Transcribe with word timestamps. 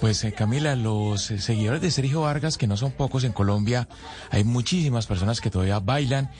Pues 0.00 0.22
eh, 0.24 0.32
Camila, 0.32 0.76
los 0.76 1.30
eh, 1.30 1.40
seguidores 1.40 1.80
de 1.80 1.90
Sergio 1.90 2.22
Vargas, 2.22 2.58
que 2.58 2.66
no 2.66 2.76
son 2.76 2.92
pocos 2.92 3.24
en 3.24 3.32
Colombia, 3.32 3.88
hay 4.30 4.44
muchísimas 4.44 5.06
personas 5.06 5.40
que 5.40 5.50
todavía 5.50 5.80
bailan 5.80 6.30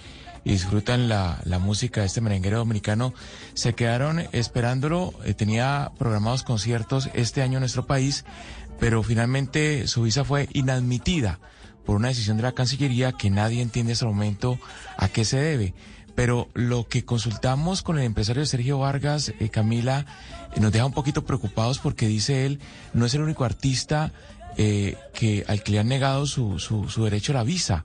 y 0.45 0.53
disfrutan 0.53 1.09
la, 1.09 1.41
la 1.45 1.59
música 1.59 2.01
de 2.01 2.07
este 2.07 2.21
merenguero 2.21 2.59
dominicano, 2.59 3.15
se 3.55 3.75
quedaron 3.75 4.25
esperándolo, 4.33 5.15
eh, 5.25 5.35
tenía 5.35 5.93
programados 5.99 6.43
conciertos 6.43 7.09
este 7.15 7.43
año 7.43 7.55
en 7.55 7.61
nuestro 7.61 7.87
país, 7.87 8.25
pero 8.79 9.03
finalmente 9.03 9.87
su 9.87 10.03
visa 10.03 10.25
fue 10.25 10.49
inadmitida 10.53 11.39
por 11.87 11.97
una 11.97 12.09
decisión 12.09 12.37
de 12.37 12.43
la 12.43 12.53
Cancillería 12.53 13.13
que 13.13 13.31
nadie 13.31 13.63
entiende 13.63 13.93
hasta 13.93 14.07
el 14.07 14.13
momento 14.13 14.59
a 14.97 15.09
qué 15.09 15.25
se 15.25 15.39
debe. 15.39 15.75
Pero 16.15 16.49
lo 16.55 16.87
que 16.89 17.05
consultamos 17.05 17.83
con 17.83 17.99
el 17.99 18.05
empresario 18.05 18.47
Sergio 18.47 18.79
Vargas, 18.79 19.33
eh, 19.41 19.49
Camila, 19.49 20.07
eh, 20.55 20.61
nos 20.61 20.73
deja 20.73 20.87
un 20.87 20.93
poquito 20.93 21.25
preocupados 21.25 21.79
porque 21.79 22.07
dice 22.07 22.47
él, 22.47 22.61
no 22.93 23.07
es 23.07 23.15
el 23.15 23.23
único 23.23 23.45
artista 23.45 24.13
eh, 24.57 24.97
que 25.13 25.45
al 25.49 25.63
que 25.63 25.73
le 25.73 25.81
han 25.81 25.89
negado 25.89 26.27
su, 26.27 26.59
su, 26.59 26.89
su 26.89 27.05
derecho 27.05 27.33
a 27.33 27.37
la 27.37 27.43
visa 27.43 27.85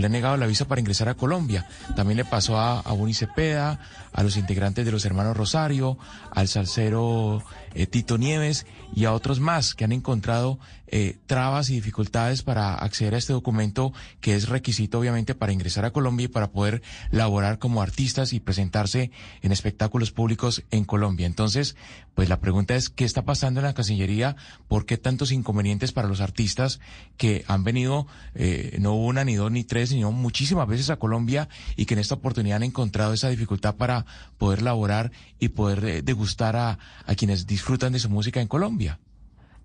le 0.00 0.06
han 0.06 0.12
negado 0.12 0.36
la 0.36 0.46
visa 0.46 0.66
para 0.66 0.80
ingresar 0.80 1.08
a 1.08 1.14
Colombia. 1.14 1.66
También 1.96 2.16
le 2.16 2.24
pasó 2.24 2.58
a, 2.58 2.80
a 2.80 2.92
Buni 2.92 3.14
Cepeda, 3.14 3.78
a 4.12 4.22
los 4.22 4.36
integrantes 4.36 4.84
de 4.84 4.92
los 4.92 5.04
hermanos 5.04 5.36
Rosario, 5.36 5.98
al 6.30 6.48
salsero 6.48 7.42
eh, 7.74 7.86
Tito 7.86 8.16
Nieves 8.18 8.66
y 8.94 9.04
a 9.04 9.12
otros 9.12 9.40
más 9.40 9.74
que 9.74 9.84
han 9.84 9.92
encontrado 9.92 10.58
eh, 10.86 11.18
trabas 11.26 11.70
y 11.70 11.74
dificultades 11.74 12.42
para 12.42 12.74
acceder 12.74 13.14
a 13.14 13.18
este 13.18 13.32
documento 13.32 13.92
que 14.20 14.36
es 14.36 14.48
requisito 14.48 15.00
obviamente 15.00 15.34
para 15.34 15.52
ingresar 15.52 15.84
a 15.84 15.90
Colombia 15.90 16.26
y 16.26 16.28
para 16.28 16.52
poder 16.52 16.82
laborar 17.10 17.58
como 17.58 17.82
artistas 17.82 18.32
y 18.32 18.38
presentarse 18.38 19.10
en 19.42 19.50
espectáculos 19.50 20.12
públicos 20.12 20.62
en 20.70 20.84
Colombia. 20.84 21.26
Entonces, 21.26 21.74
pues 22.14 22.28
la 22.28 22.38
pregunta 22.38 22.76
es, 22.76 22.90
¿qué 22.90 23.04
está 23.04 23.24
pasando 23.24 23.58
en 23.58 23.66
la 23.66 23.74
Cancillería? 23.74 24.36
¿Por 24.68 24.86
qué 24.86 24.96
tantos 24.96 25.32
inconvenientes 25.32 25.90
para 25.90 26.06
los 26.06 26.20
artistas 26.20 26.78
que 27.16 27.44
han 27.48 27.64
venido, 27.64 28.06
eh, 28.36 28.76
no 28.78 28.94
una, 28.94 29.24
ni 29.24 29.34
dos, 29.34 29.50
ni 29.50 29.64
tres, 29.64 29.83
sino 29.86 30.12
muchísimas 30.12 30.68
veces 30.68 30.90
a 30.90 30.96
Colombia 30.96 31.48
y 31.76 31.86
que 31.86 31.94
en 31.94 32.00
esta 32.00 32.14
oportunidad 32.14 32.56
han 32.56 32.62
encontrado 32.64 33.12
esa 33.12 33.28
dificultad 33.28 33.76
para 33.76 34.06
poder 34.38 34.62
laborar 34.62 35.12
y 35.38 35.48
poder 35.48 35.84
eh, 35.84 36.02
degustar 36.02 36.56
a, 36.56 36.78
a 37.06 37.14
quienes 37.14 37.46
disfrutan 37.46 37.92
de 37.92 37.98
su 37.98 38.10
música 38.10 38.40
en 38.40 38.48
Colombia? 38.48 38.98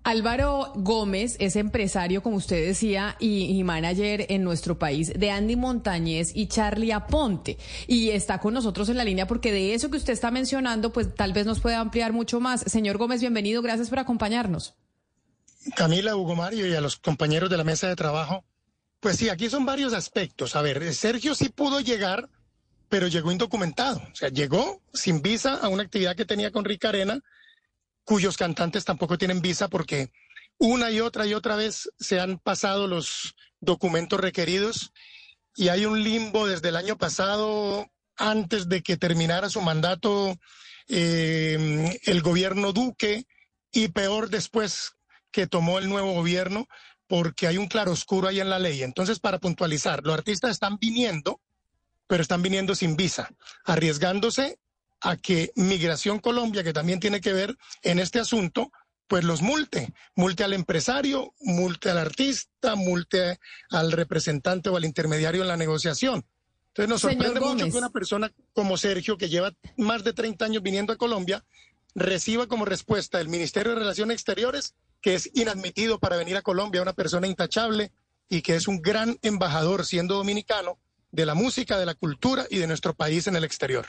Álvaro 0.02 0.72
Gómez 0.76 1.36
es 1.40 1.56
empresario, 1.56 2.22
como 2.22 2.36
usted 2.36 2.66
decía, 2.66 3.16
y, 3.20 3.58
y, 3.58 3.62
manager 3.64 4.26
en 4.30 4.42
nuestro 4.42 4.78
país 4.78 5.12
de 5.14 5.30
Andy 5.30 5.56
Montañez 5.56 6.32
y 6.34 6.46
Charlie 6.46 6.92
Aponte. 6.92 7.58
Y 7.86 8.10
está 8.10 8.38
con 8.38 8.54
nosotros 8.54 8.88
en 8.88 8.96
la 8.96 9.04
línea 9.04 9.26
porque 9.26 9.52
de 9.52 9.74
eso 9.74 9.90
que 9.90 9.98
usted 9.98 10.14
está 10.14 10.30
mencionando, 10.30 10.92
pues 10.92 11.14
tal 11.14 11.34
vez 11.34 11.44
nos 11.44 11.60
puede 11.60 11.76
ampliar 11.76 12.14
mucho 12.14 12.40
más. 12.40 12.62
Señor 12.62 12.96
Gómez, 12.96 13.20
bienvenido. 13.20 13.60
Gracias 13.60 13.90
por 13.90 13.98
acompañarnos. 13.98 14.74
Camila, 15.76 16.16
Hugo 16.16 16.34
Mario 16.34 16.66
y 16.66 16.74
a 16.74 16.80
los 16.80 16.96
compañeros 16.96 17.50
de 17.50 17.58
la 17.58 17.64
mesa 17.64 17.86
de 17.88 17.96
trabajo. 17.96 18.44
Pues 19.00 19.16
sí, 19.16 19.28
aquí 19.28 19.48
son 19.48 19.64
varios 19.64 19.94
aspectos. 19.94 20.54
A 20.56 20.62
ver, 20.62 20.94
Sergio 20.94 21.34
sí 21.34 21.48
pudo 21.48 21.80
llegar, 21.80 22.28
pero 22.88 23.08
llegó 23.08 23.32
indocumentado. 23.32 24.02
O 24.12 24.14
sea, 24.14 24.28
llegó 24.28 24.82
sin 24.92 25.22
visa 25.22 25.54
a 25.54 25.68
una 25.68 25.82
actividad 25.82 26.14
que 26.14 26.26
tenía 26.26 26.50
con 26.50 26.64
Rica 26.64 26.90
Arena 26.90 27.20
cuyos 28.04 28.36
cantantes 28.36 28.84
tampoco 28.84 29.18
tienen 29.18 29.40
visa 29.40 29.68
porque 29.68 30.10
una 30.58 30.90
y 30.90 31.00
otra 31.00 31.26
y 31.26 31.34
otra 31.34 31.56
vez 31.56 31.88
se 31.98 32.20
han 32.20 32.38
pasado 32.38 32.86
los 32.86 33.34
documentos 33.60 34.20
requeridos 34.20 34.92
y 35.54 35.68
hay 35.68 35.84
un 35.86 36.02
limbo 36.02 36.46
desde 36.46 36.68
el 36.68 36.76
año 36.76 36.96
pasado, 36.96 37.88
antes 38.16 38.68
de 38.68 38.82
que 38.82 38.96
terminara 38.96 39.48
su 39.48 39.60
mandato 39.60 40.36
eh, 40.88 41.98
el 42.04 42.22
gobierno 42.22 42.72
Duque 42.72 43.26
y 43.72 43.88
peor 43.88 44.28
después 44.28 44.92
que 45.30 45.46
tomó 45.46 45.78
el 45.78 45.88
nuevo 45.88 46.12
gobierno, 46.12 46.66
porque 47.10 47.48
hay 47.48 47.58
un 47.58 47.66
claroscuro 47.66 48.28
ahí 48.28 48.38
en 48.38 48.48
la 48.48 48.60
ley. 48.60 48.84
Entonces, 48.84 49.18
para 49.18 49.40
puntualizar, 49.40 50.04
los 50.04 50.14
artistas 50.14 50.52
están 50.52 50.78
viniendo, 50.78 51.40
pero 52.06 52.22
están 52.22 52.40
viniendo 52.40 52.76
sin 52.76 52.94
visa, 52.94 53.28
arriesgándose 53.64 54.60
a 55.00 55.16
que 55.16 55.50
Migración 55.56 56.20
Colombia, 56.20 56.62
que 56.62 56.72
también 56.72 57.00
tiene 57.00 57.20
que 57.20 57.32
ver 57.32 57.58
en 57.82 57.98
este 57.98 58.20
asunto, 58.20 58.70
pues 59.08 59.24
los 59.24 59.42
multe, 59.42 59.92
multe 60.14 60.44
al 60.44 60.52
empresario, 60.52 61.34
multe 61.40 61.90
al 61.90 61.98
artista, 61.98 62.76
multe 62.76 63.40
al 63.70 63.90
representante 63.90 64.68
o 64.68 64.76
al 64.76 64.84
intermediario 64.84 65.42
en 65.42 65.48
la 65.48 65.56
negociación. 65.56 66.24
Entonces 66.68 66.88
nos 66.88 67.00
sorprende 67.00 67.40
mucho 67.40 67.68
que 67.68 67.76
una 67.76 67.90
persona 67.90 68.32
como 68.52 68.76
Sergio, 68.76 69.18
que 69.18 69.28
lleva 69.28 69.52
más 69.76 70.04
de 70.04 70.12
30 70.12 70.44
años 70.44 70.62
viniendo 70.62 70.92
a 70.92 70.96
Colombia, 70.96 71.44
reciba 71.96 72.46
como 72.46 72.66
respuesta 72.66 73.18
del 73.18 73.28
Ministerio 73.28 73.72
de 73.72 73.80
Relaciones 73.80 74.14
Exteriores 74.14 74.76
que 75.00 75.14
es 75.14 75.30
inadmitido 75.34 75.98
para 75.98 76.16
venir 76.16 76.36
a 76.36 76.42
Colombia, 76.42 76.82
una 76.82 76.92
persona 76.92 77.26
intachable 77.26 77.92
y 78.28 78.42
que 78.42 78.54
es 78.54 78.68
un 78.68 78.80
gran 78.80 79.18
embajador 79.22 79.84
siendo 79.84 80.16
dominicano 80.16 80.78
de 81.10 81.26
la 81.26 81.34
música, 81.34 81.78
de 81.78 81.86
la 81.86 81.94
cultura 81.94 82.46
y 82.50 82.58
de 82.58 82.66
nuestro 82.66 82.94
país 82.94 83.26
en 83.26 83.36
el 83.36 83.44
exterior. 83.44 83.86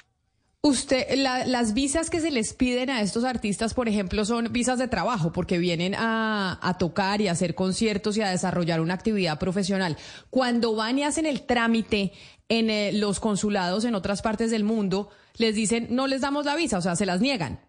Usted, 0.64 1.16
la, 1.16 1.46
las 1.48 1.74
visas 1.74 2.12
que 2.12 2.20
se 2.20 2.30
les 2.30 2.54
piden 2.54 2.92
a 2.92 3.02
estos 3.02 3.24
artistas, 3.24 3.74
por 3.74 3.90
ejemplo, 3.90 4.26
son 4.26 4.54
visas 4.54 4.78
de 4.78 4.88
trabajo, 4.88 5.32
porque 5.32 5.58
vienen 5.58 5.96
a, 5.96 6.60
a, 6.62 6.78
tocar 6.78 7.20
y 7.20 7.28
a 7.28 7.32
hacer 7.32 7.56
conciertos 7.56 8.16
y 8.16 8.22
a 8.22 8.30
desarrollar 8.30 8.80
una 8.80 8.94
actividad 8.94 9.40
profesional. 9.40 9.98
Cuando 10.30 10.76
van 10.76 11.00
y 11.00 11.04
hacen 11.04 11.26
el 11.26 11.48
trámite 11.48 12.14
en 12.48 12.70
eh, 12.70 12.92
los 12.94 13.20
consulados 13.20 13.86
en 13.86 13.96
otras 13.96 14.22
partes 14.22 14.52
del 14.52 14.64
mundo, 14.64 15.10
les 15.38 15.56
dicen, 15.56 15.88
no 15.90 16.06
les 16.06 16.22
damos 16.22 16.46
la 16.46 16.56
visa, 16.56 16.78
o 16.78 16.82
sea, 16.82 16.96
se 16.96 17.08
las 17.08 17.22
niegan. 17.22 17.60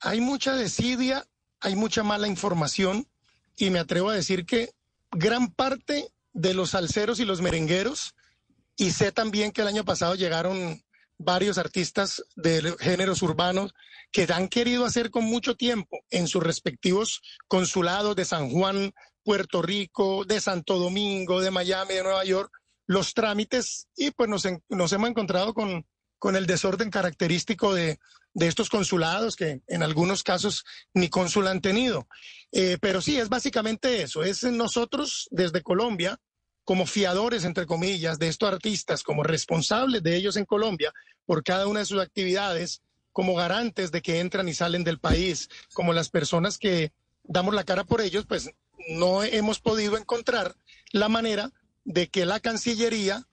Hay 0.00 0.22
mucha 0.22 0.54
desidia, 0.54 1.26
hay 1.60 1.76
mucha 1.76 2.02
mala 2.02 2.28
información, 2.28 3.06
y 3.56 3.70
me 3.70 3.78
atrevo 3.78 4.10
a 4.10 4.14
decir 4.14 4.46
que 4.46 4.70
gran 5.10 5.52
parte 5.52 6.10
de 6.32 6.54
los 6.54 6.70
salseros 6.70 7.20
y 7.20 7.24
los 7.24 7.40
merengueros, 7.40 8.14
y 8.76 8.92
sé 8.92 9.12
también 9.12 9.52
que 9.52 9.60
el 9.62 9.68
año 9.68 9.84
pasado 9.84 10.14
llegaron 10.14 10.82
varios 11.18 11.58
artistas 11.58 12.24
de 12.34 12.74
géneros 12.80 13.20
urbanos 13.20 13.74
que 14.10 14.26
han 14.32 14.48
querido 14.48 14.86
hacer 14.86 15.10
con 15.10 15.24
mucho 15.24 15.54
tiempo 15.54 15.98
en 16.10 16.26
sus 16.26 16.42
respectivos 16.42 17.20
consulados 17.46 18.16
de 18.16 18.24
San 18.24 18.48
Juan, 18.48 18.92
Puerto 19.22 19.60
Rico, 19.60 20.24
de 20.24 20.40
Santo 20.40 20.78
Domingo, 20.78 21.40
de 21.40 21.50
Miami, 21.50 21.94
de 21.94 22.02
Nueva 22.02 22.24
York, 22.24 22.50
los 22.86 23.12
trámites 23.12 23.86
y 23.94 24.10
pues 24.12 24.30
nos, 24.30 24.48
nos 24.70 24.92
hemos 24.92 25.10
encontrado 25.10 25.52
con, 25.52 25.86
con 26.18 26.34
el 26.34 26.46
desorden 26.46 26.90
característico 26.90 27.74
de, 27.74 27.98
de, 28.34 28.46
estos 28.46 28.68
consulados 28.68 29.36
que 29.36 29.60
en 29.66 29.82
algunos 29.82 30.22
casos 30.22 30.64
ni 30.94 31.08
cónsul 31.08 31.46
han 31.46 31.60
tenido. 31.60 32.08
Eh, 32.52 32.78
pero 32.80 33.00
sí, 33.00 33.18
es 33.18 33.28
básicamente 33.28 34.02
eso, 34.02 34.22
es 34.22 34.42
nosotros 34.44 35.28
desde 35.30 35.62
Colombia 35.62 36.18
como 36.64 36.86
fiadores, 36.86 37.44
entre 37.44 37.66
comillas, 37.66 38.18
de 38.18 38.28
estos 38.28 38.52
artistas, 38.52 39.02
como 39.02 39.22
responsables 39.22 40.02
de 40.02 40.14
ellos 40.14 40.36
en 40.36 40.44
Colombia 40.44 40.92
por 41.26 41.42
cada 41.42 41.66
una 41.66 41.80
de 41.80 41.86
sus 41.86 42.00
actividades, 42.00 42.82
como 43.12 43.34
garantes 43.34 43.90
de 43.90 44.02
que 44.02 44.20
entran 44.20 44.48
y 44.48 44.54
salen 44.54 44.84
del 44.84 45.00
país, 45.00 45.48
como 45.72 45.92
las 45.92 46.10
personas 46.10 46.58
que 46.58 46.92
damos 47.24 47.54
la 47.54 47.64
cara 47.64 47.84
por 47.84 48.00
ellos, 48.00 48.24
pues 48.26 48.50
no 48.88 49.22
hemos 49.22 49.60
podido 49.60 49.96
encontrar 49.96 50.54
la 50.92 51.08
manera 51.08 51.50
de 51.84 52.08
que 52.08 52.24
la 52.24 52.40
Cancillería 52.40 53.26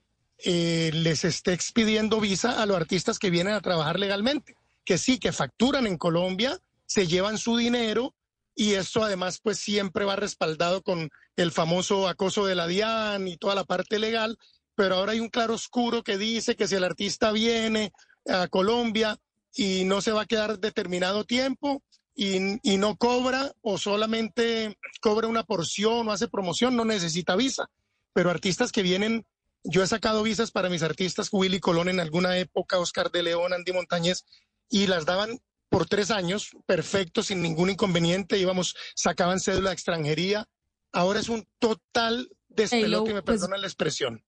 eh, 0.44 0.90
les 0.94 1.24
esté 1.24 1.52
expidiendo 1.52 2.20
visa 2.20 2.62
a 2.62 2.66
los 2.66 2.76
artistas 2.76 3.18
que 3.18 3.30
vienen 3.30 3.54
a 3.54 3.60
trabajar 3.60 3.98
legalmente, 3.98 4.56
que 4.88 4.96
sí, 4.96 5.18
que 5.18 5.32
facturan 5.32 5.86
en 5.86 5.98
Colombia, 5.98 6.58
se 6.86 7.06
llevan 7.06 7.36
su 7.36 7.58
dinero 7.58 8.14
y 8.54 8.72
esto 8.72 9.04
además 9.04 9.38
pues 9.42 9.58
siempre 9.58 10.06
va 10.06 10.16
respaldado 10.16 10.80
con 10.80 11.10
el 11.36 11.52
famoso 11.52 12.08
acoso 12.08 12.46
de 12.46 12.54
la 12.54 12.66
DIAN 12.66 13.28
y 13.28 13.36
toda 13.36 13.54
la 13.54 13.64
parte 13.64 13.98
legal, 13.98 14.38
pero 14.74 14.94
ahora 14.94 15.12
hay 15.12 15.20
un 15.20 15.28
claro 15.28 15.52
oscuro 15.52 16.02
que 16.02 16.16
dice 16.16 16.56
que 16.56 16.66
si 16.66 16.74
el 16.74 16.84
artista 16.84 17.32
viene 17.32 17.92
a 18.26 18.48
Colombia 18.48 19.18
y 19.54 19.84
no 19.84 20.00
se 20.00 20.12
va 20.12 20.22
a 20.22 20.26
quedar 20.26 20.58
determinado 20.58 21.24
tiempo 21.24 21.82
y, 22.14 22.38
no 22.78 22.96
cobra 22.96 23.52
o 23.60 23.76
solamente 23.76 24.78
cobra 25.02 25.28
una 25.28 25.44
porción 25.44 26.08
o 26.08 26.12
hace 26.12 26.28
promoción, 26.28 26.76
no 26.76 26.86
necesita 26.86 27.36
visa. 27.36 27.68
Pero 28.14 28.30
artistas 28.30 28.72
que 28.72 28.82
vienen, 28.82 29.26
yo 29.64 29.82
he 29.82 29.86
sacado 29.86 30.22
visas 30.22 30.50
para 30.50 30.70
mis 30.70 30.82
artistas, 30.82 31.28
Willy 31.30 31.60
Colón 31.60 31.90
en 31.90 32.00
alguna 32.00 32.38
época, 32.38 32.78
Oscar 32.78 33.10
de 33.10 33.22
León, 33.22 33.52
Andy 33.52 33.72
Montañez, 33.74 34.24
y 34.70 34.86
las 34.86 35.06
daban 35.06 35.40
por 35.68 35.86
tres 35.86 36.10
años, 36.10 36.56
perfecto, 36.66 37.22
sin 37.22 37.42
ningún 37.42 37.70
inconveniente, 37.70 38.38
íbamos, 38.38 38.74
sacaban 38.94 39.40
cédula 39.40 39.70
de 39.70 39.74
extranjería. 39.74 40.48
Ahora 40.92 41.20
es 41.20 41.28
un 41.28 41.46
total 41.58 42.30
despelote, 42.48 43.12
me 43.12 43.22
pues, 43.22 43.40
perdonan 43.40 43.60
la 43.60 43.66
expresión. 43.66 44.24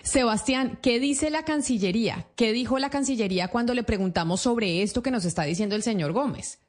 Sebastián, 0.00 0.78
¿qué 0.82 1.00
dice 1.00 1.30
la 1.30 1.44
Cancillería? 1.44 2.28
¿Qué 2.36 2.52
dijo 2.52 2.78
la 2.78 2.90
Cancillería 2.90 3.48
cuando 3.48 3.74
le 3.74 3.82
preguntamos 3.82 4.40
sobre 4.40 4.82
esto 4.82 5.02
que 5.02 5.10
nos 5.10 5.24
está 5.24 5.42
diciendo 5.42 5.74
el 5.74 5.82
señor 5.82 6.12
Gómez? 6.12 6.60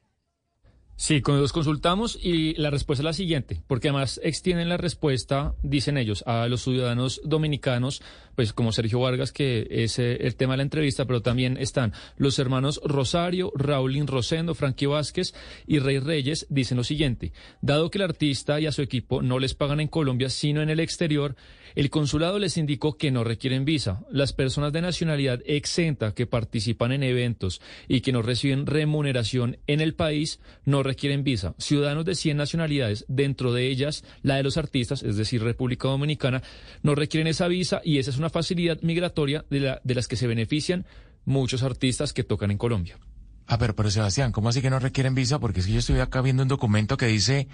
Sí, 1.00 1.22
con 1.22 1.40
los 1.40 1.54
consultamos 1.54 2.18
y 2.22 2.52
la 2.60 2.68
respuesta 2.68 3.00
es 3.00 3.06
la 3.06 3.14
siguiente, 3.14 3.62
porque 3.66 3.88
además 3.88 4.20
extienden 4.22 4.68
la 4.68 4.76
respuesta, 4.76 5.54
dicen 5.62 5.96
ellos, 5.96 6.22
a 6.26 6.46
los 6.46 6.62
ciudadanos 6.62 7.22
dominicanos, 7.24 8.02
pues 8.34 8.52
como 8.52 8.70
Sergio 8.70 9.00
Vargas, 9.00 9.32
que 9.32 9.66
es 9.70 9.98
eh, 9.98 10.18
el 10.20 10.36
tema 10.36 10.52
de 10.52 10.58
la 10.58 10.64
entrevista, 10.64 11.06
pero 11.06 11.22
también 11.22 11.56
están 11.56 11.94
los 12.18 12.38
hermanos 12.38 12.82
Rosario, 12.84 13.50
Raulín 13.54 14.06
Rosendo, 14.06 14.54
Frankie 14.54 14.84
Vázquez 14.84 15.32
y 15.66 15.78
Rey 15.78 16.00
Reyes, 16.00 16.46
dicen 16.50 16.76
lo 16.76 16.84
siguiente, 16.84 17.32
dado 17.62 17.90
que 17.90 17.96
el 17.96 18.04
artista 18.04 18.60
y 18.60 18.66
a 18.66 18.72
su 18.72 18.82
equipo 18.82 19.22
no 19.22 19.38
les 19.38 19.54
pagan 19.54 19.80
en 19.80 19.88
Colombia, 19.88 20.28
sino 20.28 20.60
en 20.60 20.68
el 20.68 20.80
exterior, 20.80 21.34
el 21.76 21.88
consulado 21.88 22.38
les 22.38 22.56
indicó 22.56 22.96
que 22.98 23.10
no 23.10 23.24
requieren 23.24 23.64
visa. 23.64 24.04
Las 24.10 24.32
personas 24.32 24.72
de 24.72 24.82
nacionalidad 24.82 25.40
exenta 25.46 26.14
que 26.14 26.26
participan 26.26 26.92
en 26.92 27.02
eventos 27.02 27.60
y 27.88 28.00
que 28.00 28.12
no 28.12 28.22
reciben 28.22 28.66
remuneración 28.66 29.58
en 29.66 29.80
el 29.80 29.94
país 29.94 30.40
no 30.64 30.82
requieren 30.90 31.24
visa. 31.24 31.54
Ciudadanos 31.58 32.04
de 32.04 32.14
100 32.14 32.36
nacionalidades, 32.36 33.04
dentro 33.08 33.52
de 33.52 33.68
ellas 33.68 34.04
la 34.22 34.36
de 34.36 34.42
los 34.42 34.56
artistas, 34.56 35.02
es 35.02 35.16
decir, 35.16 35.42
República 35.42 35.88
Dominicana, 35.88 36.42
no 36.82 36.94
requieren 36.94 37.28
esa 37.28 37.48
visa 37.48 37.80
y 37.84 37.98
esa 37.98 38.10
es 38.10 38.18
una 38.18 38.30
facilidad 38.30 38.80
migratoria 38.82 39.44
de, 39.50 39.60
la, 39.60 39.80
de 39.84 39.94
las 39.94 40.08
que 40.08 40.16
se 40.16 40.26
benefician 40.26 40.84
muchos 41.24 41.62
artistas 41.62 42.12
que 42.12 42.24
tocan 42.24 42.50
en 42.50 42.58
Colombia. 42.58 42.98
Ah, 43.46 43.58
pero, 43.58 43.74
pero 43.74 43.90
Sebastián, 43.90 44.32
¿cómo 44.32 44.48
así 44.48 44.60
que 44.60 44.70
no 44.70 44.78
requieren 44.78 45.14
visa? 45.14 45.38
Porque 45.38 45.60
es 45.60 45.66
que 45.66 45.72
yo 45.72 45.78
estoy 45.78 45.98
acá 46.00 46.20
viendo 46.22 46.42
un 46.42 46.48
documento 46.48 46.96
que 46.96 47.06
dice 47.06 47.48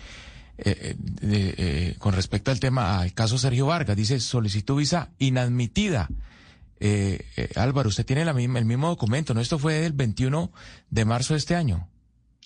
eh, 0.58 0.96
eh, 1.22 1.54
eh, 1.58 1.94
con 1.98 2.14
respecto 2.14 2.50
al 2.50 2.60
tema, 2.60 3.00
al 3.00 3.12
caso 3.12 3.36
Sergio 3.36 3.66
Vargas, 3.66 3.96
dice 3.96 4.20
solicitó 4.20 4.76
visa 4.76 5.10
inadmitida. 5.18 6.08
Álvaro, 7.56 7.88
usted 7.88 8.04
tiene 8.04 8.24
la 8.24 8.34
misma, 8.34 8.58
el 8.58 8.66
mismo 8.66 8.88
documento, 8.88 9.32
¿no? 9.32 9.40
Esto 9.40 9.58
fue 9.58 9.86
el 9.86 9.92
21 9.92 10.52
de 10.90 11.04
marzo 11.04 11.34
de 11.34 11.38
este 11.38 11.54
año. 11.54 11.88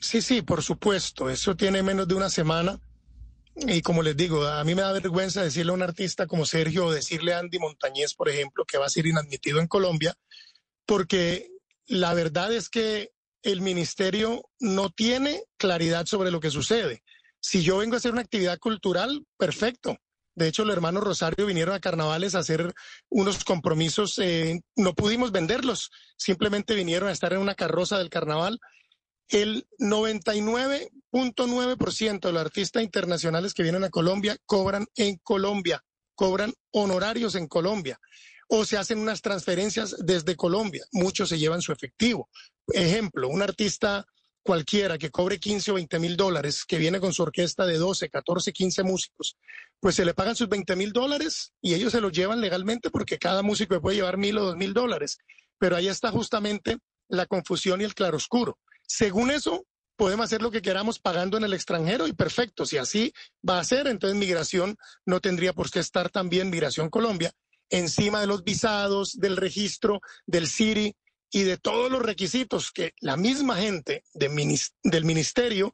Sí, 0.01 0.23
sí, 0.23 0.43
por 0.43 0.63
supuesto. 0.63 1.29
Eso 1.29 1.55
tiene 1.57 1.83
menos 1.83 2.09
de 2.09 2.15
una 2.15 2.31
semana. 2.31 2.81
Y 3.55 3.83
como 3.83 4.03
les 4.03 4.17
digo, 4.17 4.47
a 4.47 4.65
mí 4.65 4.75
me 4.75 4.83
da 4.83 4.93
vergüenza 4.93 5.43
decirle 5.43 5.73
a 5.73 5.75
un 5.75 5.83
artista 5.83 6.27
como 6.27 6.47
Sergio 6.47 6.87
o 6.87 6.93
decirle 6.93 7.35
a 7.35 7.39
Andy 7.39 7.59
Montañez, 7.59 8.15
por 8.15 8.29
ejemplo, 8.29 8.65
que 8.65 8.79
va 8.79 8.87
a 8.87 8.91
ser 8.91 9.07
inadmitido 9.07 9.61
en 9.61 9.67
Colombia, 9.67 10.15
porque 10.87 11.51
la 11.87 12.15
verdad 12.15 12.53
es 12.53 12.69
que 12.69 13.11
el 13.43 13.61
ministerio 13.61 14.43
no 14.61 14.91
tiene 14.91 15.43
claridad 15.57 16.07
sobre 16.07 16.31
lo 16.31 16.41
que 16.41 16.51
sucede. 16.51 17.03
Si 17.41 17.63
yo 17.63 17.79
vengo 17.79 17.95
a 17.95 17.99
hacer 17.99 18.13
una 18.13 18.21
actividad 18.23 18.59
cultural, 18.59 19.27
perfecto. 19.37 19.97
De 20.35 20.49
hecho, 20.49 20.65
los 20.65 20.75
hermanos 20.75 21.03
Rosario 21.03 21.47
vinieron 21.47 21.75
a 21.75 21.81
carnavales 21.81 22.35
a 22.35 22.39
hacer 22.39 22.73
unos 23.09 23.45
compromisos, 23.45 24.19
eh, 24.19 24.61
no 24.77 24.95
pudimos 24.95 25.33
venderlos, 25.33 25.91
simplemente 26.17 26.75
vinieron 26.75 27.09
a 27.09 27.13
estar 27.13 27.33
en 27.33 27.41
una 27.41 27.55
carroza 27.55 27.99
del 27.99 28.11
carnaval. 28.11 28.59
El 29.31 29.67
99.9% 29.79 32.21
de 32.21 32.33
los 32.33 32.43
artistas 32.43 32.83
internacionales 32.83 33.55
que 33.55 33.63
vienen 33.63 33.85
a 33.85 33.91
Colombia 33.91 34.37
cobran 34.45 34.89
en 34.97 35.19
Colombia, 35.23 35.85
cobran 36.17 36.53
honorarios 36.73 37.37
en 37.37 37.47
Colombia 37.47 38.01
o 38.49 38.65
se 38.65 38.77
hacen 38.77 38.99
unas 38.99 39.23
transferencias 39.23 39.95
desde 40.01 40.35
Colombia. 40.35 40.85
Muchos 40.91 41.29
se 41.29 41.39
llevan 41.39 41.63
su 41.63 41.71
efectivo. 41.71 42.29
Ejemplo, 42.73 43.29
un 43.29 43.43
artista 43.43 44.05
cualquiera 44.43 44.99
que 44.99 45.11
cobre 45.11 45.39
15 45.39 45.71
o 45.71 45.75
20 45.75 46.01
mil 46.01 46.17
dólares, 46.17 46.65
que 46.67 46.79
viene 46.79 46.99
con 46.99 47.13
su 47.13 47.23
orquesta 47.23 47.65
de 47.67 47.79
12, 47.79 48.09
14, 48.09 48.53
15 48.53 48.83
músicos, 48.83 49.37
pues 49.79 49.95
se 49.95 50.05
le 50.05 50.15
pagan 50.15 50.35
sus 50.35 50.49
20 50.49 50.75
mil 50.75 50.93
dólares 50.93 51.53
y 51.61 51.75
ellos 51.75 51.93
se 51.93 52.01
los 52.01 52.11
llevan 52.11 52.41
legalmente 52.41 52.91
porque 52.91 53.17
cada 53.19 53.43
músico 53.43 53.81
puede 53.81 53.99
llevar 53.99 54.17
mil 54.17 54.39
o 54.39 54.47
dos 54.47 54.57
mil 54.57 54.75
dólares. 54.75 55.19
Pero 55.59 55.77
ahí 55.77 55.87
está 55.87 56.11
justamente 56.11 56.79
la 57.09 57.27
confusión 57.27 57.81
y 57.81 57.85
el 57.85 57.95
claroscuro. 57.95 58.59
Según 58.93 59.31
eso, 59.31 59.67
podemos 59.95 60.25
hacer 60.25 60.43
lo 60.43 60.51
que 60.51 60.63
queramos 60.63 60.99
pagando 60.99 61.37
en 61.37 61.45
el 61.45 61.55
extranjero 61.55 62.09
y 62.09 62.13
perfecto. 62.13 62.67
Si 62.67 62.77
así 62.77 63.15
va 63.49 63.61
a 63.61 63.65
ser, 63.65 63.87
entonces 63.87 64.19
migración 64.19 64.77
no 65.07 65.21
tendría 65.21 65.53
por 65.53 65.71
qué 65.71 65.79
estar 65.79 66.11
también 66.11 66.51
Migración 66.51 66.91
Colombia 66.91 67.33
encima 67.69 68.21
de 68.21 68.27
los 68.27 68.43
visados, 68.43 69.17
del 69.21 69.37
registro, 69.37 70.01
del 70.27 70.49
CIRI 70.49 70.97
y 71.31 71.43
de 71.45 71.57
todos 71.57 71.89
los 71.89 72.03
requisitos 72.03 72.73
que 72.73 72.95
la 72.99 73.17
misma 73.17 73.59
gente 73.59 74.03
del 74.13 75.05
ministerio 75.05 75.73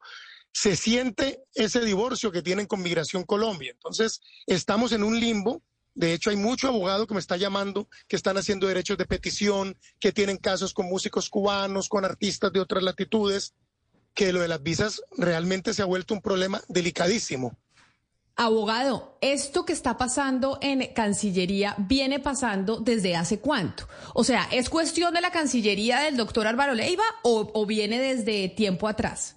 se 0.53 0.77
siente 0.77 1.43
ese 1.55 1.81
divorcio 1.81 2.31
que 2.31 2.43
tienen 2.43 2.67
con 2.67 2.83
Migración 2.83 3.25
Colombia. 3.25 3.71
Entonces, 3.71 4.21
estamos 4.47 4.93
en 4.93 5.05
un 5.05 5.19
limbo. 5.19 5.63
De 5.97 6.13
hecho, 6.13 6.29
hay 6.29 6.37
mucho 6.37 6.69
abogado 6.69 7.07
que 7.07 7.15
me 7.15 7.21
está 7.21 7.39
llamando, 7.39 7.89
que 8.07 8.17
están 8.17 8.37
haciendo 8.37 8.67
derechos 8.67 8.99
de 8.99 9.07
petición, 9.07 9.79
que 9.99 10.13
tienen 10.13 10.37
casos 10.37 10.75
con 10.75 10.87
músicos 10.87 11.31
cubanos, 11.31 11.89
con 11.89 12.05
artistas 12.05 12.53
de 12.53 12.61
otras 12.61 12.83
latitudes, 12.83 13.55
que 14.13 14.31
lo 14.33 14.41
de 14.41 14.49
las 14.49 14.63
visas 14.63 15.01
realmente 15.17 15.73
se 15.73 15.81
ha 15.81 15.87
vuelto 15.87 16.13
un 16.13 16.21
problema 16.21 16.61
delicadísimo. 16.69 17.57
Abogado, 18.39 19.17
esto 19.23 19.65
que 19.65 19.73
está 19.73 19.97
pasando 19.97 20.59
en 20.61 20.93
Cancillería 20.93 21.75
viene 21.79 22.21
pasando 22.21 22.79
desde 22.81 23.17
hace 23.17 23.39
cuánto? 23.39 23.89
O 24.13 24.25
sea, 24.25 24.47
¿es 24.53 24.69
cuestión 24.69 25.15
de 25.15 25.23
la 25.23 25.31
Cancillería 25.31 26.01
del 26.01 26.19
doctor 26.19 26.47
Álvaro 26.47 26.75
Leiva 26.75 27.05
o, 27.23 27.65
viene 27.65 27.99
desde 27.99 28.51
tiempo 28.51 28.89
atrás? 28.89 29.36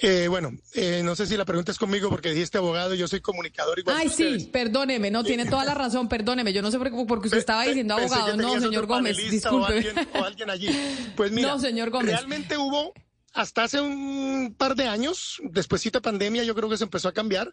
Eh, 0.00 0.28
bueno, 0.28 0.52
eh, 0.74 1.02
no 1.04 1.16
sé 1.16 1.26
si 1.26 1.36
la 1.36 1.44
pregunta 1.44 1.72
es 1.72 1.78
conmigo 1.78 2.08
porque 2.08 2.30
dijiste 2.30 2.58
abogado, 2.58 2.94
yo 2.94 3.08
soy 3.08 3.20
comunicador 3.20 3.80
igual. 3.80 3.96
Ay, 3.98 4.08
sí, 4.08 4.48
perdóneme, 4.52 5.10
no, 5.10 5.24
tiene 5.24 5.44
toda 5.44 5.64
la 5.64 5.74
razón, 5.74 6.08
perdóneme, 6.08 6.52
yo 6.52 6.62
no 6.62 6.70
sé 6.70 6.78
por 6.78 6.88
qué, 6.88 7.04
porque 7.08 7.26
usted 7.26 7.38
estaba 7.38 7.64
diciendo 7.64 7.94
abogado, 7.94 8.36
no, 8.36 8.60
señor 8.60 8.86
Gómez, 8.86 9.16
disculpe. 9.16 9.92
O 10.14 10.24
alguien, 10.24 10.50
allí. 10.50 10.68
Pues 11.16 11.32
mira, 11.32 11.48
no, 11.48 11.58
señor 11.58 11.90
Gómez. 11.90 12.12
realmente 12.12 12.56
hubo 12.56 12.94
hasta 13.32 13.64
hace 13.64 13.80
un 13.80 14.54
par 14.56 14.76
de 14.76 14.86
años, 14.86 15.40
después 15.42 15.82
de 15.82 16.00
pandemia, 16.00 16.44
yo 16.44 16.54
creo 16.54 16.68
que 16.68 16.76
se 16.76 16.84
empezó 16.84 17.08
a 17.08 17.12
cambiar. 17.12 17.52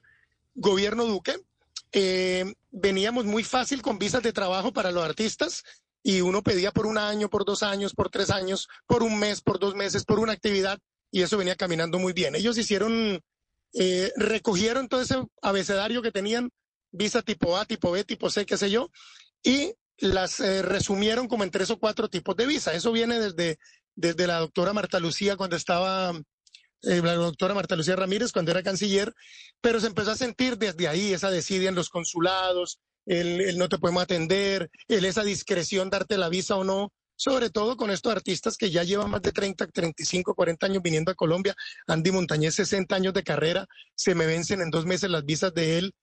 Gobierno 0.54 1.06
Duque, 1.06 1.38
eh, 1.92 2.54
veníamos 2.70 3.26
muy 3.26 3.44
fácil 3.44 3.82
con 3.82 3.98
visas 3.98 4.22
de 4.22 4.34
trabajo 4.34 4.72
para 4.72 4.92
los 4.92 5.04
artistas 5.04 5.64
y 6.04 6.22
uno 6.22 6.44
pedía 6.44 6.72
por 6.72 6.86
un 6.86 7.00
año, 7.00 7.28
por 7.30 7.44
dos 7.44 7.64
años, 7.64 7.96
por 7.96 8.10
tres 8.10 8.30
años, 8.30 8.70
por 8.86 9.02
un 9.02 9.18
mes, 9.18 9.42
por 9.42 9.58
dos 9.60 9.74
meses, 9.74 10.06
por 10.06 10.20
una 10.20 10.34
actividad 10.34 10.80
y 11.12 11.22
eso 11.22 11.38
venía 11.38 11.56
caminando 11.56 12.00
muy 12.00 12.14
bien. 12.14 12.36
Ellos 12.36 12.58
hicieron, 12.58 13.22
eh, 13.74 14.12
recogieron 14.16 14.88
todo 14.88 15.02
ese 15.02 15.16
abecedario 15.42 16.02
que 16.02 16.12
tenían, 16.12 16.50
visa 16.92 17.22
tipo 17.22 17.58
A, 17.58 17.66
tipo 17.66 17.92
B, 17.92 18.04
tipo 18.04 18.30
C, 18.30 18.46
qué 18.46 18.58
sé 18.58 18.70
yo, 18.70 18.90
y 19.44 19.74
las 19.98 20.40
eh, 20.40 20.62
resumieron 20.62 21.28
como 21.28 21.44
en 21.44 21.52
tres 21.52 21.70
o 21.70 21.80
cuatro 21.80 22.10
tipos 22.10 22.36
de 22.36 22.46
visa. 22.46 22.74
Eso 22.74 22.92
viene 22.92 23.20
desde 23.20 23.58
desde 23.96 24.28
la 24.28 24.40
doctora 24.40 24.74
Marta 24.74 25.00
Lucía 25.00 25.38
cuando 25.38 25.56
estaba, 25.56 26.12
eh, 26.84 27.02
la 27.02 27.16
doctora 27.16 27.54
Marta 27.54 27.76
Lucía 27.76 27.96
Ramírez 27.96 28.32
cuando 28.32 28.52
era 28.52 28.64
canciller, 28.64 29.14
pero 29.62 29.80
se 29.80 29.88
empezó 29.88 30.12
a 30.12 30.18
sentir 30.18 30.58
desde 30.58 30.88
ahí 30.88 31.14
esa 31.14 31.32
desidia 31.32 31.70
en 31.70 31.76
los 31.76 31.90
consulados, 31.90 32.80
el, 33.06 33.58
no 33.58 33.70
te 33.70 33.78
podemos 33.78 34.04
atender, 34.04 34.70
el 34.88 35.06
esa 35.06 35.24
discreción 35.24 35.90
darte 35.90 36.18
la 36.18 36.30
visa 36.30 36.56
o 36.56 36.64
no, 36.64 36.92
sobre 37.16 37.50
todo 37.50 37.78
con 37.78 37.92
estos 37.92 38.12
artistas 38.12 38.58
que 38.58 38.72
ya 38.72 38.84
llevan 38.84 39.12
más 39.12 39.22
de 39.22 39.32
30, 39.32 39.68
35, 39.68 40.36
40 40.36 40.66
años 40.66 40.84
viniendo 40.84 41.12
a 41.12 41.16
Colombia. 41.16 41.56
Andy 41.88 42.12
Montañez, 42.12 42.56
60 42.56 42.96
años 42.96 43.14
de 43.14 43.24
carrera, 43.24 43.68
se 43.96 44.16
me 44.16 44.26
vencen 44.26 44.62
en 44.62 44.70
dos 44.70 44.86
meses 44.86 45.10
las 45.10 45.26
visas 45.26 45.54
de 45.54 45.78
él. 45.78 45.94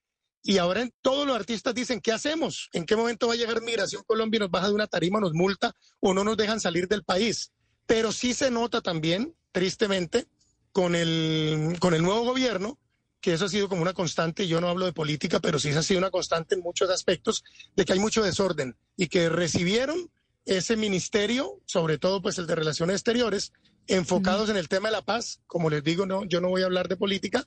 Y 0.44 0.58
ahora 0.58 0.88
todos 1.02 1.26
los 1.26 1.36
artistas 1.36 1.74
dicen, 1.74 2.00
¿qué 2.00 2.12
hacemos? 2.12 2.68
¿En 2.72 2.84
qué 2.84 2.96
momento 2.96 3.28
va 3.28 3.34
a 3.34 3.36
llegar 3.36 3.62
Migración 3.62 4.02
Colombia 4.04 4.38
y 4.38 4.40
nos 4.40 4.50
baja 4.50 4.68
de 4.68 4.74
una 4.74 4.88
tarima, 4.88 5.20
nos 5.20 5.34
multa 5.34 5.72
o 6.00 6.12
no 6.14 6.24
nos 6.24 6.36
dejan 6.36 6.60
salir 6.60 6.88
del 6.88 7.04
país? 7.04 7.52
pero 7.86 8.12
sí 8.12 8.34
se 8.34 8.50
nota 8.50 8.80
también, 8.80 9.34
tristemente, 9.52 10.26
con 10.72 10.94
el, 10.94 11.76
con 11.78 11.94
el 11.94 12.02
nuevo 12.02 12.24
gobierno, 12.24 12.78
que 13.20 13.34
eso 13.34 13.44
ha 13.44 13.48
sido 13.48 13.68
como 13.68 13.82
una 13.82 13.92
constante, 13.92 14.48
yo 14.48 14.60
no 14.60 14.68
hablo 14.68 14.86
de 14.86 14.92
política, 14.92 15.40
pero 15.40 15.58
sí 15.58 15.68
ha 15.70 15.82
sido 15.82 15.98
una 15.98 16.10
constante 16.10 16.54
en 16.54 16.62
muchos 16.62 16.90
aspectos, 16.90 17.44
de 17.76 17.84
que 17.84 17.92
hay 17.92 17.98
mucho 17.98 18.22
desorden 18.22 18.76
y 18.96 19.08
que 19.08 19.28
recibieron 19.28 20.10
ese 20.44 20.76
ministerio, 20.76 21.60
sobre 21.66 21.98
todo 21.98 22.22
pues 22.22 22.38
el 22.38 22.46
de 22.46 22.54
Relaciones 22.54 22.96
Exteriores, 22.96 23.52
enfocados 23.86 24.48
en 24.48 24.56
el 24.56 24.68
tema 24.68 24.88
de 24.88 24.92
la 24.92 25.02
paz. 25.02 25.40
Como 25.46 25.70
les 25.70 25.82
digo, 25.82 26.06
no, 26.06 26.24
yo 26.24 26.40
no 26.40 26.48
voy 26.48 26.62
a 26.62 26.66
hablar 26.66 26.88
de 26.88 26.96
política, 26.96 27.44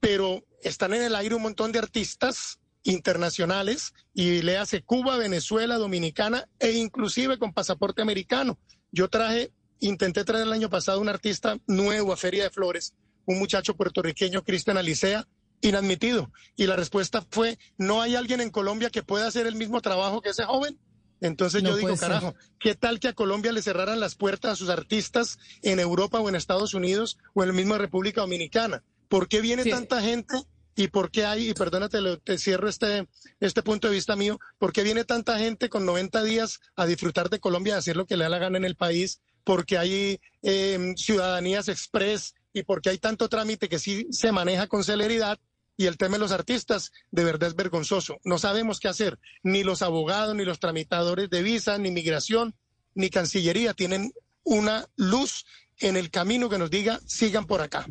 pero 0.00 0.44
están 0.62 0.94
en 0.94 1.02
el 1.02 1.14
aire 1.14 1.34
un 1.34 1.42
montón 1.42 1.72
de 1.72 1.78
artistas 1.78 2.58
internacionales 2.84 3.92
y 4.14 4.42
le 4.42 4.56
hace 4.56 4.82
Cuba, 4.82 5.16
Venezuela, 5.16 5.76
Dominicana 5.76 6.48
e 6.58 6.72
inclusive 6.72 7.38
con 7.38 7.52
pasaporte 7.52 8.02
americano. 8.02 8.58
Yo 8.90 9.08
traje 9.08 9.52
Intenté 9.80 10.24
traer 10.24 10.44
el 10.44 10.52
año 10.52 10.70
pasado 10.70 11.00
un 11.00 11.08
artista 11.08 11.56
nuevo 11.66 12.12
a 12.12 12.16
Feria 12.16 12.44
de 12.44 12.50
Flores, 12.50 12.94
un 13.26 13.38
muchacho 13.38 13.76
puertorriqueño, 13.76 14.42
Cristian 14.42 14.76
Alicea, 14.76 15.28
inadmitido. 15.60 16.32
Y 16.56 16.66
la 16.66 16.74
respuesta 16.74 17.24
fue, 17.30 17.58
no 17.76 18.02
hay 18.02 18.16
alguien 18.16 18.40
en 18.40 18.50
Colombia 18.50 18.90
que 18.90 19.04
pueda 19.04 19.28
hacer 19.28 19.46
el 19.46 19.54
mismo 19.54 19.80
trabajo 19.80 20.20
que 20.20 20.30
ese 20.30 20.44
joven. 20.44 20.78
Entonces 21.20 21.62
yo 21.62 21.76
digo, 21.76 21.96
carajo, 21.96 22.34
¿qué 22.58 22.74
tal 22.74 23.00
que 23.00 23.08
a 23.08 23.12
Colombia 23.12 23.52
le 23.52 23.62
cerraran 23.62 24.00
las 24.00 24.14
puertas 24.14 24.52
a 24.52 24.56
sus 24.56 24.68
artistas 24.68 25.38
en 25.62 25.80
Europa 25.80 26.20
o 26.20 26.28
en 26.28 26.36
Estados 26.36 26.74
Unidos 26.74 27.18
o 27.34 27.42
en 27.42 27.48
la 27.48 27.54
misma 27.54 27.78
República 27.78 28.20
Dominicana? 28.20 28.82
¿Por 29.08 29.28
qué 29.28 29.40
viene 29.40 29.64
tanta 29.64 30.00
gente 30.00 30.36
y 30.76 30.88
por 30.88 31.10
qué 31.10 31.24
hay, 31.24 31.50
y 31.50 31.54
perdónate, 31.54 31.98
te 32.22 32.38
cierro 32.38 32.68
este, 32.68 33.08
este 33.40 33.62
punto 33.64 33.88
de 33.88 33.94
vista 33.94 34.14
mío, 34.14 34.38
por 34.58 34.72
qué 34.72 34.84
viene 34.84 35.04
tanta 35.04 35.36
gente 35.38 35.68
con 35.68 35.84
90 35.84 36.22
días 36.22 36.60
a 36.76 36.86
disfrutar 36.86 37.30
de 37.30 37.40
Colombia, 37.40 37.74
a 37.74 37.78
hacer 37.78 37.96
lo 37.96 38.06
que 38.06 38.16
le 38.16 38.24
da 38.24 38.30
la 38.30 38.38
gana 38.38 38.58
en 38.58 38.64
el 38.64 38.76
país 38.76 39.20
porque 39.48 39.78
hay 39.78 40.20
em, 40.42 40.94
ciudadanías 40.94 41.68
express 41.68 42.34
y 42.52 42.64
porque 42.64 42.90
hay 42.90 42.98
tanto 42.98 43.30
trámite 43.30 43.70
que 43.70 43.78
sí 43.78 44.06
se 44.10 44.30
maneja 44.30 44.66
con 44.66 44.84
celeridad. 44.84 45.38
Y 45.78 45.86
el 45.86 45.96
tema 45.96 46.16
de 46.16 46.18
los 46.18 46.32
artistas 46.32 46.90
de 47.12 47.22
verdad 47.22 47.48
es 47.48 47.54
vergonzoso. 47.54 48.18
No 48.24 48.38
sabemos 48.38 48.80
qué 48.80 48.88
hacer. 48.88 49.18
Ni 49.44 49.62
los 49.62 49.80
abogados, 49.80 50.34
ni 50.34 50.44
los 50.44 50.58
tramitadores 50.58 51.30
de 51.30 51.42
visa, 51.42 51.78
ni 51.78 51.92
migración, 51.92 52.56
ni 52.94 53.10
Cancillería 53.10 53.74
tienen 53.74 54.12
una 54.42 54.86
luz 54.96 55.46
en 55.78 55.96
el 55.96 56.10
camino 56.10 56.48
que 56.50 56.58
nos 56.58 56.68
diga 56.68 56.98
sigan 57.06 57.46
por 57.46 57.62
acá. 57.62 57.86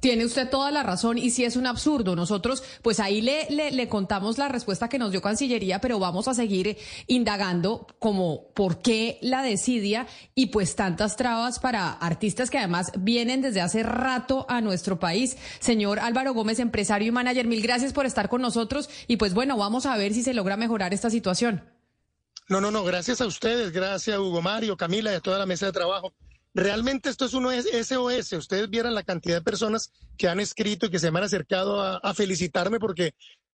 Tiene 0.00 0.24
usted 0.24 0.48
toda 0.48 0.70
la 0.70 0.82
razón 0.82 1.18
y 1.18 1.30
si 1.30 1.44
es 1.44 1.56
un 1.56 1.66
absurdo. 1.66 2.16
Nosotros, 2.16 2.62
pues 2.82 3.00
ahí 3.00 3.20
le, 3.20 3.46
le, 3.50 3.88
contamos 3.88 4.38
la 4.38 4.48
respuesta 4.48 4.88
que 4.88 4.98
nos 4.98 5.12
dio 5.12 5.20
Cancillería, 5.20 5.80
pero 5.80 5.98
vamos 5.98 6.26
a 6.26 6.34
seguir 6.34 6.78
indagando 7.06 7.86
como 7.98 8.48
por 8.54 8.80
qué 8.80 9.18
la 9.20 9.42
desidia 9.42 10.06
y 10.34 10.46
pues 10.46 10.74
tantas 10.74 11.16
trabas 11.16 11.58
para 11.58 11.92
artistas 11.92 12.50
que 12.50 12.58
además 12.58 12.92
vienen 12.98 13.42
desde 13.42 13.60
hace 13.60 13.82
rato 13.82 14.46
a 14.48 14.60
nuestro 14.60 14.98
país. 14.98 15.36
Señor 15.60 16.00
Álvaro 16.00 16.32
Gómez, 16.32 16.58
empresario 16.58 17.08
y 17.08 17.12
manager, 17.12 17.46
mil 17.46 17.62
gracias 17.62 17.92
por 17.92 18.06
estar 18.06 18.28
con 18.28 18.40
nosotros 18.40 18.88
y 19.06 19.18
pues 19.18 19.34
bueno, 19.34 19.56
vamos 19.56 19.86
a 19.86 19.96
ver 19.96 20.14
si 20.14 20.22
se 20.22 20.34
logra 20.34 20.56
mejorar 20.56 20.94
esta 20.94 21.10
situación. 21.10 21.62
No, 22.48 22.60
no, 22.60 22.70
no, 22.70 22.82
gracias 22.82 23.20
a 23.20 23.26
ustedes, 23.26 23.70
gracias 23.70 24.16
a 24.16 24.20
Hugo 24.20 24.42
Mario, 24.42 24.76
Camila 24.76 25.12
y 25.12 25.14
a 25.14 25.20
toda 25.20 25.38
la 25.38 25.46
mesa 25.46 25.66
de 25.66 25.72
trabajo. 25.72 26.12
Realmente 26.52 27.10
esto 27.10 27.26
es 27.26 27.34
uno 27.34 27.50
SOS. 27.52 28.32
Ustedes 28.32 28.68
vieran 28.68 28.94
la 28.94 29.04
cantidad 29.04 29.36
de 29.36 29.42
personas 29.42 29.92
que 30.16 30.28
han 30.28 30.40
escrito 30.40 30.86
y 30.86 30.90
que 30.90 30.98
se 30.98 31.10
me 31.10 31.18
han 31.18 31.26
acercado 31.26 31.80
a, 31.80 32.14
felicitarme 32.14 32.80
porque 32.80 33.12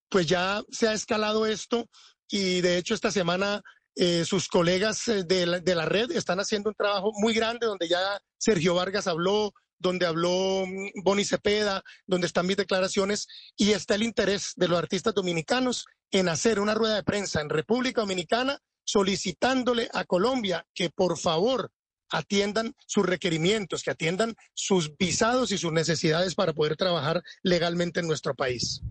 pues 0.08 0.26
ya 0.26 0.62
se 0.70 0.88
ha 0.88 0.92
escalado 0.92 1.46
esto 1.46 1.88
y 2.28 2.60
de 2.60 2.78
hecho 2.78 2.94
esta 2.94 3.10
semana 3.10 3.62
eh, 3.94 4.24
sus 4.24 4.48
colegas 4.48 5.08
eh, 5.08 5.24
de 5.24 5.46
la, 5.46 5.60
de 5.60 5.74
la, 5.74 5.84
red 5.84 6.10
están 6.12 6.38
haciendo 6.38 6.70
un 6.70 6.74
trabajo 6.74 7.12
muy 7.14 7.34
grande 7.34 7.66
donde 7.66 7.88
ya 7.88 8.20
Sergio 8.38 8.74
Vargas 8.74 9.06
habló, 9.06 9.52
donde 9.78 10.06
habló 10.06 10.64
mm, 10.66 11.02
Boni 11.02 11.24
Cepeda, 11.24 11.82
donde 12.06 12.26
están 12.26 12.46
mis 12.46 12.56
declaraciones 12.56 13.26
y 13.56 13.72
está 13.72 13.94
el 13.94 14.02
interés 14.02 14.52
de 14.56 14.68
los 14.68 14.78
artistas 14.78 15.14
dominicanos 15.14 15.86
en 16.10 16.28
hacer 16.28 16.60
una 16.60 16.74
rueda 16.74 16.96
de 16.96 17.04
prensa 17.04 17.40
en 17.40 17.50
República 17.50 18.00
Dominicana 18.00 18.58
solicitándole 18.84 19.88
a 19.92 20.04
Colombia 20.04 20.64
que 20.72 20.90
por 20.90 21.18
favor 21.18 21.70
atiendan 22.10 22.74
sus 22.86 23.06
requerimientos, 23.06 23.82
que 23.82 23.90
atiendan 23.90 24.34
sus 24.54 24.96
visados 24.96 25.52
y 25.52 25.58
sus 25.58 25.72
necesidades 25.72 26.34
para 26.34 26.52
poder 26.52 26.76
trabajar 26.76 27.22
legalmente 27.42 28.00
en 28.00 28.06
nuestro 28.06 28.34
país. 28.34 28.82